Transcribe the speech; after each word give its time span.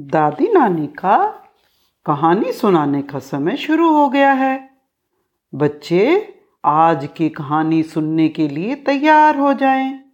दादी 0.00 0.52
नानी 0.52 0.86
का 0.86 1.28
कहानी 2.06 2.52
सुनाने 2.52 3.02
का 3.02 3.18
समय 3.18 3.56
शुरू 3.56 3.90
हो 3.90 4.08
गया 4.08 4.32
है। 4.32 4.70
बच्चे 5.54 6.34
आज 6.64 7.08
की 7.16 7.28
कहानी 7.28 7.82
सुनने 7.82 8.28
के 8.28 8.48
लिए 8.48 8.74
तैयार 8.74 9.38
हो 9.38 9.54
जाएँ। 9.54 10.04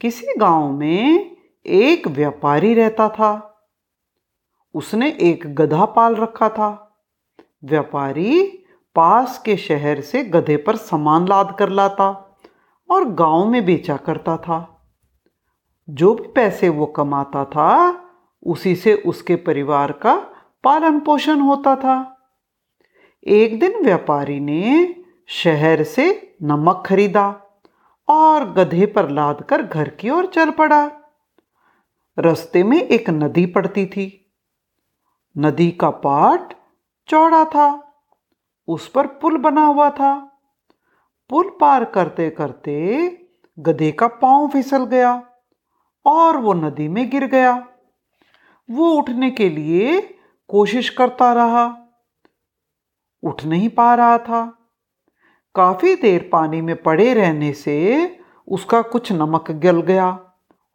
किसी 0.00 0.26
गाँव 0.38 0.72
में 0.72 1.36
एक 1.66 2.08
व्यापारी 2.08 2.74
रहता 2.74 3.08
था। 3.08 3.60
उसने 4.74 5.10
एक 5.10 5.54
गधा 5.54 5.84
पाल 5.84 6.14
रखा 6.14 6.48
था। 6.48 6.98
व्यापारी 7.64 8.64
पास 8.94 9.38
के 9.38 9.56
शहर 9.56 10.00
से 10.00 10.24
गधे 10.24 10.56
पर 10.56 10.76
सामान 10.76 11.28
लाद 11.28 11.56
कर 11.58 11.68
लाता 11.68 12.38
और 12.90 13.04
गाँव 13.04 13.46
में 13.46 13.64
बेचा 13.64 13.96
करता 13.96 14.36
था। 14.36 14.86
जो 15.90 16.14
भी 16.14 16.28
पैसे 16.28 16.68
वो 16.68 16.86
कमाता 16.86 17.44
था 17.44 18.00
उसी 18.46 18.74
से 18.76 18.94
उसके 18.94 19.36
परिवार 19.36 19.92
का 19.92 20.14
पालन 20.64 20.98
पोषण 21.00 21.40
होता 21.40 21.76
था। 21.76 21.96
एक 23.26 23.58
दिन 23.60 23.84
व्यापारी 23.84 24.40
ने 24.40 24.94
शहर 25.28 25.82
से 25.82 26.36
नमक 26.42 26.82
खरीदा 26.86 27.28
और 28.08 28.52
गधे 28.52 28.86
पर 28.86 29.08
लाद 29.10 29.42
कर 29.42 29.62
घर 29.62 29.88
की 29.88 30.10
ओर 30.10 30.26
चल 30.26 30.50
पड़ा। 30.50 30.90
रस्ते 32.18 32.62
में 32.64 32.82
एक 32.82 33.10
नदी 33.10 33.46
पड़ती 33.46 33.86
थी। 33.86 34.34
नदी 35.38 35.70
का 35.70 35.90
पाट 35.90 36.54
चौड़ा 37.08 37.44
था, 37.44 37.92
उस 38.68 38.88
पर 38.88 39.06
पुल 39.06 39.36
बना 39.36 39.64
हुआ 39.66 39.90
था। 39.90 40.14
पुल 41.30 41.50
पार 41.60 41.84
करते 41.84 42.30
करते 42.30 42.74
गधे 43.58 43.90
का 43.92 44.08
पाँव 44.08 44.48
फिसल 44.48 44.84
गया 44.84 45.22
और 46.06 46.36
वो 46.36 46.54
नदी 46.54 46.88
में 46.88 47.08
गिर 47.10 47.26
गया। 47.26 47.68
वो 48.68 48.90
उठने 48.90 49.30
के 49.30 49.48
लिए 49.48 50.00
कोशिश 50.50 50.88
करता 50.90 51.32
रहा। 51.32 51.64
उठ 53.22 53.44
नहीं 53.44 53.68
पा 53.68 53.94
रहा 53.94 54.18
था। 54.18 54.44
काफ़ी 55.54 55.94
देर 55.94 56.28
पानी 56.32 56.60
में 56.60 56.76
पड़े 56.82 57.12
रहने 57.14 57.52
से 57.52 57.76
उसका 58.48 58.80
कुछ 58.82 59.12
नमक 59.12 59.50
गल 59.62 59.80
गया 59.82 60.08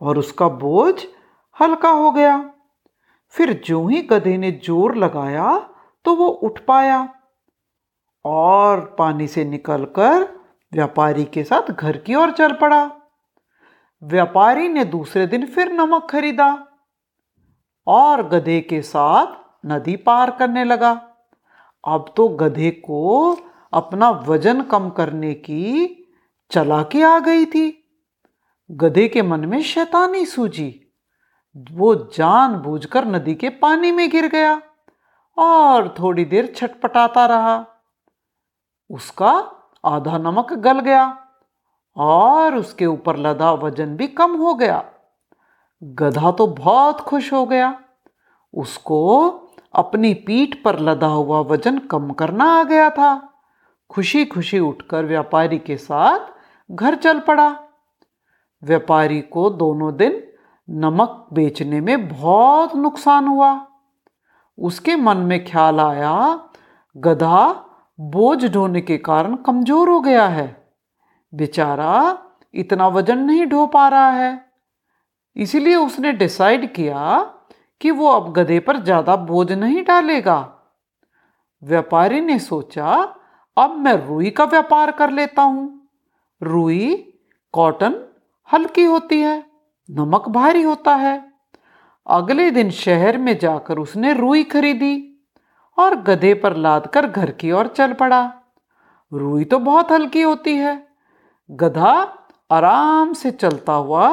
और 0.01 0.17
उसका 0.17 0.47
बोझ 0.59 0.93
हल्का 1.57 1.89
हो 1.89 2.11
गया। 2.11 2.37
फिर 3.33 3.53
जो 3.65 3.87
ही 3.87 4.01
गधे 4.01 4.37
ने 4.37 4.51
ज़ोर 4.63 4.95
लगाया 4.95 5.57
तो 6.05 6.15
वो 6.15 6.27
उठ 6.27 6.59
पाया 6.59 7.07
और 8.25 8.79
पानी 8.99 9.27
से 9.27 9.43
निकलकर 9.45 10.23
व्यापारी 10.73 11.23
के 11.25 11.43
साथ 11.43 11.71
घर 11.71 11.97
की 11.97 12.15
ओर 12.15 12.31
चल 12.31 12.53
पड़ा। 12.53 12.83
व्यापारी 14.01 14.67
ने 14.69 14.85
दूसरे 14.85 15.27
दिन 15.27 15.45
फिर 15.45 15.71
नमक 15.71 16.07
खरीदा। 16.09 16.49
और 17.87 18.27
गधे 18.27 18.59
के 18.61 18.81
साथ 18.81 19.35
नदी 19.65 19.95
पार 19.95 20.31
करने 20.31 20.63
लगा। 20.63 20.91
अब 21.87 22.13
तो 22.17 22.27
गधे 22.27 22.71
को 22.71 23.37
अपना 23.73 24.09
वज़न 24.09 24.61
कम 24.61 24.89
करने 24.89 25.33
की 25.33 25.95
चलाकी 26.51 27.01
आ 27.01 27.19
गई 27.19 27.45
थी। 27.45 27.83
गधे 28.71 29.07
के 29.07 29.21
मन 29.21 29.45
में 29.45 29.61
शैतानी 29.61 30.25
सूझी। 30.25 30.69
वो 31.71 31.95
जानबूझकर 31.95 33.05
नदी 33.05 33.35
के 33.35 33.49
पानी 33.49 33.91
में 33.91 34.09
गिर 34.09 34.27
गया 34.27 34.61
और 35.37 35.95
थोड़ी 35.99 36.25
देर 36.25 36.53
छटपटाता 36.55 37.25
रहा। 37.25 37.65
उसका 38.89 39.31
आधा 39.85 40.17
नमक 40.17 40.53
गल 40.53 40.79
गया 40.79 41.17
और 41.97 42.55
उसके 42.55 42.85
ऊपर 42.85 43.17
लदा 43.17 43.51
वज़न 43.51 43.95
भी 43.95 44.07
कम 44.07 44.35
हो 44.35 44.53
गया। 44.53 44.83
गधा 45.81 46.31
तो 46.31 46.47
बहुत 46.47 46.99
खुश 46.99 47.33
हो 47.33 47.45
गया। 47.45 47.79
उसको 48.53 49.29
अपनी 49.73 50.13
पीठ 50.13 50.55
पर 50.63 50.79
लदा 50.79 51.07
हुआ 51.07 51.39
वज़न 51.39 51.77
कम 51.77 52.09
करना 52.11 52.45
आ 52.51 52.63
गया 52.63 52.89
था। 52.89 53.11
खुशी 53.89 54.25
खुशी 54.25 54.59
उठकर 54.59 55.05
व्यापारी 55.05 55.57
के 55.57 55.77
साथ 55.77 56.19
घर 56.71 56.95
चल 56.95 57.19
पड़ा। 57.19 57.49
व्यापारी 58.63 59.21
को 59.21 59.49
दोनों 59.49 59.95
दिन 59.97 60.21
नमक 60.69 61.27
बेचने 61.33 61.81
में 61.81 62.07
बहुत 62.09 62.75
नुकसान 62.75 63.27
हुआ। 63.27 63.67
उसके 64.57 64.95
मन 64.95 65.17
में 65.17 65.43
ख्याल 65.45 65.79
आया, 65.79 66.39
गधा 66.95 67.65
बोझ 67.99 68.45
ढोने 68.45 68.81
के 68.81 68.97
कारण 68.97 69.35
कमज़ोर 69.35 69.89
हो 69.89 69.99
गया 70.01 70.27
है। 70.27 70.71
बेचारा 71.33 72.17
इतना 72.53 72.87
वज़न 72.87 73.19
नहीं 73.19 73.45
ढो 73.45 73.65
पा 73.65 73.87
रहा 73.87 74.09
है। 74.09 74.48
इसीलिए 75.39 75.75
उसने 75.75 76.11
डिसाइड 76.13 76.71
किया 76.73 77.17
कि 77.81 77.91
वो 77.91 78.07
अब 78.07 78.31
गधे 78.33 78.59
पर 78.59 78.77
ज़्यादा 78.83 79.15
बोझ 79.15 79.51
नहीं 79.51 79.83
डालेगा। 79.83 80.39
व्यापारी 81.63 82.21
ने 82.21 82.37
सोचा, 82.39 82.91
अब 83.57 83.75
मैं 83.75 83.93
रुई 83.97 84.29
का 84.29 84.45
व्यापार 84.45 84.91
कर 84.91 85.11
लेता 85.11 85.41
हूँ। 85.41 85.89
रुई 86.41 86.95
कॉटन 87.53 87.95
हल्की 88.49 88.83
होती 88.83 89.19
है, 89.21 89.43
नमक 89.89 90.27
भारी 90.29 90.61
होता 90.61 90.95
है। 90.95 91.17
अगले 92.07 92.49
दिन 92.51 92.69
शहर 92.71 93.17
में 93.17 93.37
जाकर 93.37 93.79
उसने 93.79 94.13
रुई 94.13 94.43
खरीदी 94.43 94.95
और 95.77 95.95
गधे 96.01 96.33
पर 96.33 96.55
लाद 96.57 96.87
कर 96.87 97.07
घर 97.07 97.31
की 97.31 97.51
ओर 97.51 97.67
चल 97.67 97.93
पड़ा। 97.93 98.21
रुई 99.11 99.43
तो 99.43 99.59
बहुत 99.59 99.91
हल्की 99.91 100.21
होती 100.21 100.55
है। 100.55 100.77
गधा 101.49 101.93
आराम 102.49 103.13
से 103.13 103.31
चलता 103.31 103.73
हुआ 103.73 104.07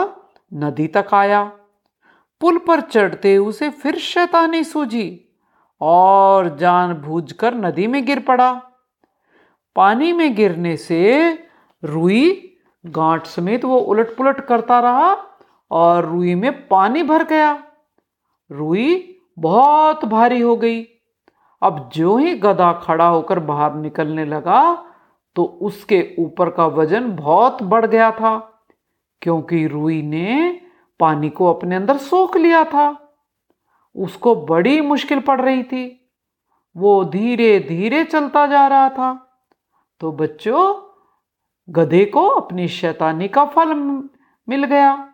नदी 0.53 0.87
तक 0.87 1.15
आया। 1.15 1.43
पुल 2.41 2.59
पर 2.59 2.81
चढ़ते 2.81 3.37
उसे 3.39 3.71
फिर 3.71 3.97
शैतानी 3.97 4.63
सूझी 4.65 5.09
और 5.81 6.57
जानबूझकर 6.57 7.55
नदी 7.55 7.87
में 7.87 8.05
गिर 8.07 8.21
पड़ा। 8.21 8.53
पानी 9.77 10.13
में 10.13 10.35
गिरने 10.35 10.77
से 10.77 11.31
रुई 11.83 12.43
गांठ 12.85 13.27
समेत 13.27 13.65
वो 13.65 13.79
उलट 13.79 14.17
पुलट 14.17 14.41
करता 14.41 14.81
रहा 14.81 15.17
और 15.71 16.05
रुई 16.05 16.35
में 16.35 16.67
पानी 16.69 17.03
भर 17.03 17.25
गया। 17.25 17.53
रुई 18.51 19.19
बहुत 19.39 20.05
भारी 20.05 20.41
हो 20.41 20.57
गई। 20.57 20.83
अब 21.63 21.89
जो 21.95 22.17
ही 22.17 22.35
गधा 22.35 22.73
खड़ा 22.83 23.07
होकर 23.07 23.39
बाहर 23.41 23.75
निकलने 23.75 24.25
लगा 24.25 24.63
तो 25.37 25.45
उसके 25.63 26.01
ऊपर 26.19 26.51
का 26.51 26.67
वज़न 26.67 27.11
बहुत 27.17 27.63
बढ़ 27.63 27.87
गया 27.87 28.11
था। 28.11 28.56
क्योंकि 29.27 29.67
रुई 29.67 30.03
ने 30.03 30.61
पानी 31.01 31.29
को 31.29 31.55
अपने 31.55 31.77
अंदर 31.77 31.97
सोख 31.97 32.37
लिया 32.37 32.65
था। 32.65 33.15
उसको 33.97 34.37
बड़ी 34.37 34.81
मुश्किल 34.81 35.21
पड़ 35.21 35.41
रही 35.41 35.63
थी। 35.63 36.11
वो 36.77 37.05
धीरे 37.05 37.61
धीरे 37.61 38.05
चलता 38.05 38.47
जा 38.47 38.67
रहा 38.67 38.89
था। 38.89 39.39
तो 40.01 40.13
बच्चों, 40.13 40.91
गधे 41.71 42.05
को 42.05 42.29
अपनी 42.29 42.69
शैतानी 42.69 43.29
का 43.29 43.45
फल 43.45 43.75
मिल 44.49 44.65
गया 44.65 45.09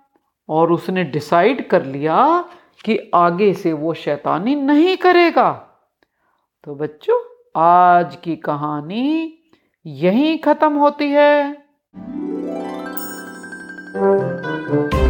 और 0.49 0.73
उसने 0.73 1.05
डिसाइड 1.05 1.69
कर 1.69 1.85
लिया 1.85 2.45
कि 2.85 3.11
आगे 3.15 3.55
से 3.55 3.73
वो 3.73 3.95
शैतानी 3.95 4.55
नहीं 4.55 4.97
करेगा। 4.97 5.53
तो 6.65 6.75
बच्चों, 6.75 7.21
आज 7.61 8.17
की 8.17 8.37
कहानी 8.37 9.39
यहीं 9.87 10.39
ख़त्म 10.39 10.73
होती 10.73 11.11
है। 11.11 11.62
Música 13.95 15.02